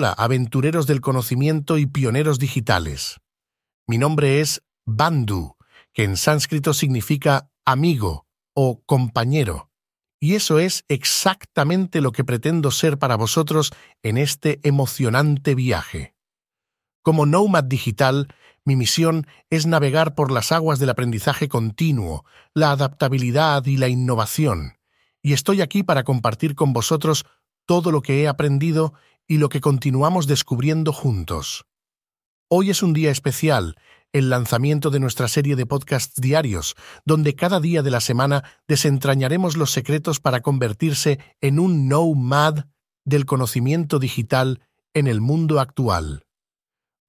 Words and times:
Hola, 0.00 0.14
aventureros 0.16 0.86
del 0.86 1.02
conocimiento 1.02 1.76
y 1.76 1.84
pioneros 1.84 2.38
digitales. 2.38 3.20
Mi 3.86 3.98
nombre 3.98 4.40
es 4.40 4.62
Bandhu, 4.86 5.58
que 5.92 6.04
en 6.04 6.16
sánscrito 6.16 6.72
significa 6.72 7.50
amigo 7.66 8.26
o 8.54 8.80
compañero. 8.86 9.68
Y 10.18 10.36
eso 10.36 10.58
es 10.58 10.86
exactamente 10.88 12.00
lo 12.00 12.12
que 12.12 12.24
pretendo 12.24 12.70
ser 12.70 12.98
para 12.98 13.16
vosotros 13.16 13.74
en 14.02 14.16
este 14.16 14.58
emocionante 14.62 15.54
viaje. 15.54 16.14
Como 17.02 17.26
Nomad 17.26 17.64
Digital, 17.64 18.34
mi 18.64 18.76
misión 18.76 19.26
es 19.50 19.66
navegar 19.66 20.14
por 20.14 20.32
las 20.32 20.50
aguas 20.50 20.78
del 20.78 20.88
aprendizaje 20.88 21.46
continuo, 21.50 22.24
la 22.54 22.70
adaptabilidad 22.70 23.66
y 23.66 23.76
la 23.76 23.88
innovación, 23.88 24.78
y 25.22 25.34
estoy 25.34 25.60
aquí 25.60 25.82
para 25.82 26.04
compartir 26.04 26.54
con 26.54 26.72
vosotros 26.72 27.26
todo 27.66 27.92
lo 27.92 28.00
que 28.00 28.22
he 28.22 28.28
aprendido 28.28 28.94
y 29.30 29.38
lo 29.38 29.48
que 29.48 29.60
continuamos 29.60 30.26
descubriendo 30.26 30.92
juntos. 30.92 31.64
Hoy 32.48 32.70
es 32.70 32.82
un 32.82 32.92
día 32.92 33.12
especial, 33.12 33.76
el 34.12 34.28
lanzamiento 34.28 34.90
de 34.90 34.98
nuestra 34.98 35.28
serie 35.28 35.54
de 35.54 35.66
podcasts 35.66 36.20
diarios, 36.20 36.74
donde 37.04 37.36
cada 37.36 37.60
día 37.60 37.82
de 37.82 37.92
la 37.92 38.00
semana 38.00 38.42
desentrañaremos 38.66 39.56
los 39.56 39.70
secretos 39.70 40.18
para 40.18 40.40
convertirse 40.40 41.20
en 41.40 41.60
un 41.60 41.86
nomad 41.86 42.64
del 43.04 43.24
conocimiento 43.24 44.00
digital 44.00 44.66
en 44.94 45.06
el 45.06 45.20
mundo 45.20 45.60
actual. 45.60 46.26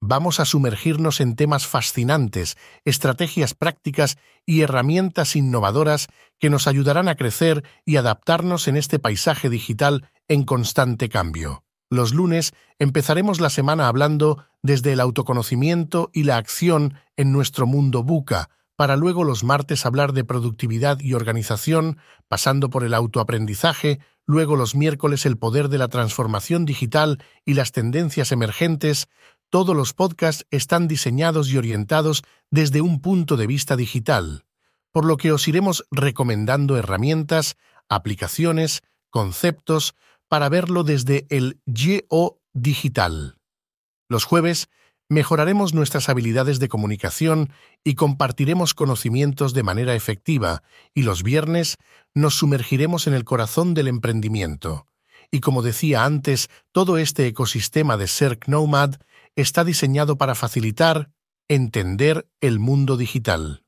Vamos 0.00 0.38
a 0.38 0.44
sumergirnos 0.44 1.20
en 1.20 1.34
temas 1.34 1.66
fascinantes, 1.66 2.56
estrategias 2.84 3.54
prácticas 3.54 4.16
y 4.46 4.60
herramientas 4.60 5.34
innovadoras 5.34 6.06
que 6.38 6.50
nos 6.50 6.68
ayudarán 6.68 7.08
a 7.08 7.16
crecer 7.16 7.64
y 7.84 7.96
adaptarnos 7.96 8.68
en 8.68 8.76
este 8.76 9.00
paisaje 9.00 9.50
digital 9.50 10.08
en 10.28 10.44
constante 10.44 11.08
cambio. 11.08 11.64
Los 11.92 12.14
lunes 12.14 12.54
empezaremos 12.78 13.38
la 13.38 13.50
semana 13.50 13.86
hablando 13.86 14.46
desde 14.62 14.94
el 14.94 15.00
autoconocimiento 15.00 16.08
y 16.14 16.22
la 16.22 16.38
acción 16.38 16.94
en 17.18 17.32
nuestro 17.32 17.66
mundo 17.66 18.02
buca, 18.02 18.48
para 18.76 18.96
luego 18.96 19.24
los 19.24 19.44
martes 19.44 19.84
hablar 19.84 20.14
de 20.14 20.24
productividad 20.24 21.00
y 21.00 21.12
organización, 21.12 21.98
pasando 22.28 22.70
por 22.70 22.84
el 22.84 22.94
autoaprendizaje, 22.94 23.98
luego 24.24 24.56
los 24.56 24.74
miércoles 24.74 25.26
el 25.26 25.36
poder 25.36 25.68
de 25.68 25.76
la 25.76 25.88
transformación 25.88 26.64
digital 26.64 27.22
y 27.44 27.52
las 27.52 27.72
tendencias 27.72 28.32
emergentes, 28.32 29.10
todos 29.50 29.76
los 29.76 29.92
podcasts 29.92 30.46
están 30.50 30.88
diseñados 30.88 31.50
y 31.50 31.58
orientados 31.58 32.22
desde 32.50 32.80
un 32.80 33.02
punto 33.02 33.36
de 33.36 33.46
vista 33.46 33.76
digital, 33.76 34.46
por 34.92 35.04
lo 35.04 35.18
que 35.18 35.30
os 35.30 35.46
iremos 35.46 35.84
recomendando 35.90 36.78
herramientas, 36.78 37.58
aplicaciones, 37.90 38.80
conceptos, 39.10 39.94
para 40.32 40.48
verlo 40.48 40.82
desde 40.82 41.26
el 41.28 41.60
YO 41.66 42.40
digital. 42.54 43.36
Los 44.08 44.24
jueves 44.24 44.70
mejoraremos 45.10 45.74
nuestras 45.74 46.08
habilidades 46.08 46.58
de 46.58 46.70
comunicación 46.70 47.50
y 47.84 47.96
compartiremos 47.96 48.72
conocimientos 48.72 49.52
de 49.52 49.62
manera 49.62 49.94
efectiva, 49.94 50.62
y 50.94 51.02
los 51.02 51.22
viernes 51.22 51.76
nos 52.14 52.36
sumergiremos 52.36 53.06
en 53.06 53.12
el 53.12 53.24
corazón 53.24 53.74
del 53.74 53.88
emprendimiento. 53.88 54.86
Y 55.30 55.40
como 55.40 55.60
decía 55.60 56.06
antes, 56.06 56.48
todo 56.72 56.96
este 56.96 57.26
ecosistema 57.26 57.98
de 57.98 58.08
ser 58.08 58.38
Nomad 58.46 58.94
está 59.36 59.64
diseñado 59.64 60.16
para 60.16 60.34
facilitar, 60.34 61.10
entender 61.46 62.26
el 62.40 62.58
mundo 62.58 62.96
digital. 62.96 63.66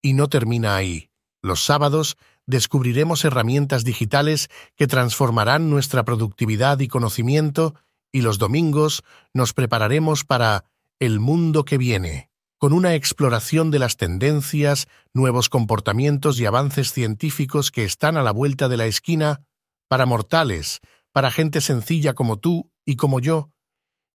Y 0.00 0.14
no 0.14 0.30
termina 0.30 0.74
ahí. 0.74 1.10
Los 1.46 1.62
sábados 1.64 2.16
descubriremos 2.46 3.24
herramientas 3.24 3.84
digitales 3.84 4.48
que 4.74 4.88
transformarán 4.88 5.70
nuestra 5.70 6.04
productividad 6.04 6.80
y 6.80 6.88
conocimiento 6.88 7.76
y 8.10 8.22
los 8.22 8.38
domingos 8.38 9.04
nos 9.32 9.52
prepararemos 9.52 10.24
para 10.24 10.64
el 10.98 11.20
mundo 11.20 11.64
que 11.64 11.78
viene, 11.78 12.30
con 12.58 12.72
una 12.72 12.96
exploración 12.96 13.70
de 13.70 13.78
las 13.78 13.96
tendencias, 13.96 14.88
nuevos 15.14 15.48
comportamientos 15.48 16.40
y 16.40 16.46
avances 16.46 16.92
científicos 16.92 17.70
que 17.70 17.84
están 17.84 18.16
a 18.16 18.24
la 18.24 18.32
vuelta 18.32 18.68
de 18.68 18.78
la 18.78 18.86
esquina 18.86 19.42
para 19.86 20.04
mortales, 20.04 20.80
para 21.12 21.30
gente 21.30 21.60
sencilla 21.60 22.14
como 22.14 22.40
tú 22.40 22.72
y 22.84 22.96
como 22.96 23.20
yo, 23.20 23.52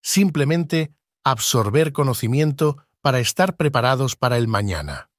simplemente 0.01 0.91
absorber 1.23 1.93
conocimiento 1.93 2.75
para 2.99 3.21
estar 3.21 3.55
preparados 3.55 4.17
para 4.17 4.35
el 4.35 4.49
mañana. 4.49 5.10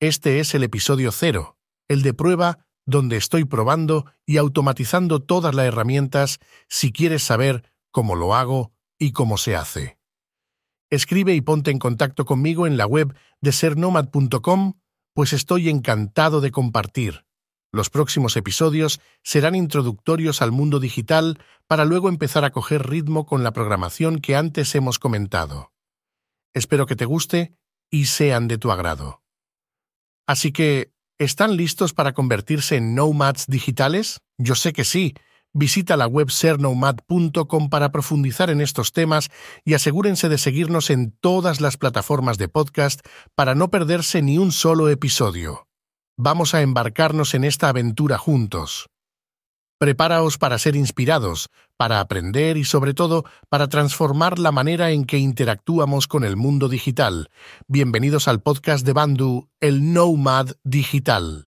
Este 0.00 0.40
es 0.40 0.54
el 0.54 0.64
episodio 0.64 1.12
cero, 1.12 1.58
el 1.86 2.00
de 2.00 2.14
prueba 2.14 2.66
donde 2.86 3.18
estoy 3.18 3.44
probando 3.44 4.06
y 4.24 4.38
automatizando 4.38 5.20
todas 5.20 5.54
las 5.54 5.66
herramientas 5.66 6.38
si 6.70 6.90
quieres 6.90 7.22
saber 7.22 7.70
cómo 7.90 8.14
lo 8.14 8.34
hago 8.34 8.72
y 8.98 9.12
cómo 9.12 9.36
se 9.36 9.56
hace. 9.56 9.98
Escribe 10.88 11.34
y 11.34 11.42
ponte 11.42 11.70
en 11.70 11.78
contacto 11.78 12.24
conmigo 12.24 12.66
en 12.66 12.78
la 12.78 12.86
web 12.86 13.14
de 13.42 13.52
sernomad.com, 13.52 14.80
pues 15.12 15.34
estoy 15.34 15.68
encantado 15.68 16.40
de 16.40 16.50
compartir. 16.50 17.26
Los 17.70 17.90
próximos 17.90 18.38
episodios 18.38 19.02
serán 19.22 19.54
introductorios 19.54 20.40
al 20.40 20.50
mundo 20.50 20.80
digital 20.80 21.38
para 21.66 21.84
luego 21.84 22.08
empezar 22.08 22.46
a 22.46 22.52
coger 22.52 22.88
ritmo 22.88 23.26
con 23.26 23.44
la 23.44 23.52
programación 23.52 24.20
que 24.20 24.34
antes 24.34 24.74
hemos 24.74 24.98
comentado. 24.98 25.74
Espero 26.54 26.86
que 26.86 26.96
te 26.96 27.04
guste 27.04 27.54
y 27.90 28.06
sean 28.06 28.48
de 28.48 28.56
tu 28.56 28.72
agrado. 28.72 29.19
Así 30.30 30.52
que, 30.52 30.92
¿Están 31.20 31.58
listos 31.58 31.92
para 31.92 32.14
convertirse 32.14 32.76
en 32.76 32.94
nomads 32.94 33.44
digitales? 33.46 34.20
Yo 34.38 34.54
sé 34.54 34.72
que 34.72 34.84
sí. 34.84 35.12
Visita 35.52 35.98
la 35.98 36.06
web 36.06 36.30
sernomad.com 36.30 37.68
para 37.68 37.92
profundizar 37.92 38.48
en 38.48 38.62
estos 38.62 38.92
temas 38.92 39.28
y 39.62 39.74
asegúrense 39.74 40.30
de 40.30 40.38
seguirnos 40.38 40.88
en 40.88 41.10
todas 41.20 41.60
las 41.60 41.76
plataformas 41.76 42.38
de 42.38 42.48
podcast 42.48 43.00
para 43.34 43.54
no 43.54 43.68
perderse 43.68 44.22
ni 44.22 44.38
un 44.38 44.50
solo 44.50 44.88
episodio. 44.88 45.68
Vamos 46.16 46.54
a 46.54 46.62
embarcarnos 46.62 47.34
en 47.34 47.44
esta 47.44 47.68
aventura 47.68 48.16
juntos. 48.16 48.86
Prepáraos 49.80 50.36
para 50.36 50.58
ser 50.58 50.76
inspirados, 50.76 51.48
para 51.78 52.00
aprender 52.00 52.58
y 52.58 52.64
sobre 52.64 52.92
todo 52.92 53.24
para 53.48 53.68
transformar 53.68 54.38
la 54.38 54.52
manera 54.52 54.90
en 54.90 55.06
que 55.06 55.16
interactúamos 55.16 56.06
con 56.06 56.22
el 56.22 56.36
mundo 56.36 56.68
digital. 56.68 57.30
Bienvenidos 57.66 58.28
al 58.28 58.42
podcast 58.42 58.84
de 58.84 58.92
Bandu, 58.92 59.48
el 59.58 59.94
Nomad 59.94 60.50
Digital. 60.64 61.49